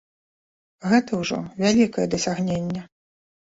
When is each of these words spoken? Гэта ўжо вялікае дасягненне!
Гэта 0.93 1.11
ўжо 1.21 1.39
вялікае 1.63 2.09
дасягненне! 2.17 2.81